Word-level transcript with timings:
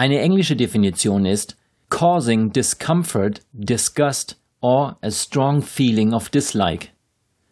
Eine 0.00 0.20
englische 0.20 0.54
Definition 0.54 1.26
ist 1.26 1.56
causing 1.90 2.52
discomfort, 2.52 3.40
disgust 3.52 4.36
or 4.60 4.96
a 5.02 5.10
strong 5.10 5.60
feeling 5.60 6.14
of 6.14 6.28
dislike. 6.28 6.90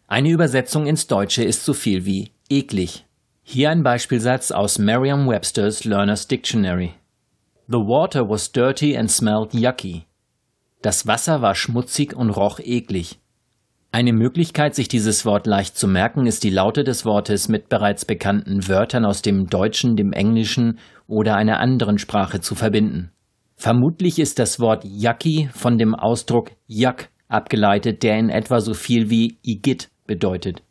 Eine 0.07 0.29
Übersetzung 0.29 0.87
ins 0.87 1.07
Deutsche 1.07 1.43
ist 1.43 1.65
so 1.65 1.73
viel 1.73 2.05
wie 2.05 2.31
eklig. 2.49 3.05
Hier 3.43 3.69
ein 3.69 3.83
Beispielsatz 3.83 4.51
aus 4.51 4.79
Merriam-Webster's 4.79 5.83
Learner's 5.83 6.25
Dictionary. 6.25 6.93
The 7.67 7.79
water 7.79 8.29
was 8.29 8.49
dirty 8.49 8.97
and 8.97 9.11
smelled 9.11 9.53
yucky. 9.53 10.05
Das 10.81 11.05
Wasser 11.05 11.41
war 11.41 11.53
schmutzig 11.53 12.15
und 12.15 12.29
roch 12.29 12.61
eklig. 12.61 13.19
Eine 13.91 14.13
Möglichkeit, 14.13 14.75
sich 14.75 14.87
dieses 14.87 15.25
Wort 15.25 15.47
leicht 15.47 15.77
zu 15.77 15.87
merken, 15.87 16.27
ist 16.27 16.43
die 16.43 16.49
Laute 16.49 16.83
des 16.83 17.05
Wortes 17.05 17.47
mit 17.47 17.69
bereits 17.69 18.05
bekannten 18.05 18.67
Wörtern 18.67 19.05
aus 19.05 19.21
dem 19.21 19.47
Deutschen, 19.47 19.95
dem 19.95 20.11
Englischen 20.11 20.79
oder 21.07 21.35
einer 21.35 21.59
anderen 21.59 21.97
Sprache 21.97 22.41
zu 22.41 22.53
verbinden. 22.53 23.11
Vermutlich 23.55 24.19
ist 24.19 24.39
das 24.39 24.59
Wort 24.59 24.83
Yucky 24.85 25.49
von 25.51 25.77
dem 25.77 25.95
Ausdruck 25.95 26.51
Yuck 26.67 27.07
abgeleitet, 27.27 28.03
der 28.03 28.17
in 28.19 28.29
etwa 28.29 28.59
so 28.59 28.73
viel 28.73 29.09
wie 29.09 29.39
Igitt 29.41 29.89
bedeutet. 30.05 30.61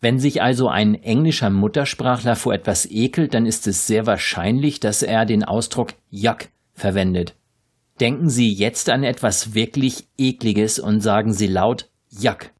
Wenn 0.00 0.18
sich 0.18 0.42
also 0.42 0.68
ein 0.68 0.94
englischer 0.94 1.48
Muttersprachler 1.48 2.36
vor 2.36 2.52
etwas 2.52 2.86
ekelt, 2.90 3.32
dann 3.32 3.46
ist 3.46 3.66
es 3.66 3.86
sehr 3.86 4.06
wahrscheinlich, 4.06 4.78
dass 4.78 5.02
er 5.02 5.24
den 5.24 5.44
Ausdruck 5.44 5.94
Yuck 6.10 6.48
verwendet. 6.74 7.34
Denken 8.00 8.28
Sie 8.28 8.52
jetzt 8.52 8.90
an 8.90 9.04
etwas 9.04 9.54
wirklich 9.54 10.06
Ekliges 10.18 10.78
und 10.78 11.00
sagen 11.00 11.32
Sie 11.32 11.46
laut 11.46 11.88
Yuck. 12.10 12.50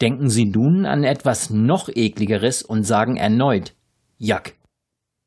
Denken 0.00 0.28
Sie 0.28 0.46
nun 0.46 0.86
an 0.86 1.04
etwas 1.04 1.50
noch 1.50 1.88
ekligeres 1.88 2.62
und 2.62 2.84
sagen 2.84 3.16
erneut 3.16 3.74
Yuck. 4.18 4.54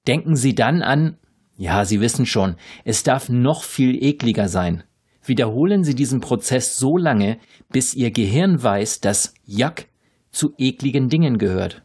Denken 0.08 0.36
Sie 0.36 0.56
dann 0.56 0.82
an 0.82 1.18
ja, 1.56 1.86
Sie 1.86 2.02
wissen 2.02 2.26
schon, 2.26 2.56
es 2.84 3.04
darf 3.04 3.30
noch 3.30 3.64
viel 3.64 4.04
ekliger 4.04 4.48
sein. 4.48 4.84
Wiederholen 5.24 5.84
Sie 5.84 5.96
diesen 5.96 6.20
Prozess 6.20 6.78
so 6.78 6.98
lange, 6.98 7.38
bis 7.70 7.94
Ihr 7.94 8.12
Gehirn 8.12 8.62
weiß, 8.62 9.02
dass 9.02 9.34
Jack 9.46 9.88
zu 10.32 10.54
ekligen 10.58 11.10
Dingen 11.10 11.38
gehört. 11.38 11.84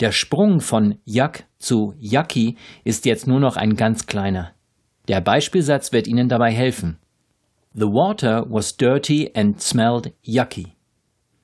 Der 0.00 0.12
Sprung 0.12 0.60
von 0.60 0.98
Jack 1.04 1.46
zu 1.58 1.94
Yucky 1.98 2.56
ist 2.84 3.04
jetzt 3.04 3.26
nur 3.26 3.40
noch 3.40 3.56
ein 3.56 3.76
ganz 3.76 4.06
kleiner. 4.06 4.52
Der 5.08 5.20
Beispielsatz 5.20 5.92
wird 5.92 6.06
Ihnen 6.06 6.28
dabei 6.28 6.52
helfen. 6.52 6.98
The 7.74 7.86
water 7.86 8.46
was 8.48 8.76
dirty 8.76 9.30
and 9.34 9.60
smelled 9.60 10.12
yucky. 10.22 10.74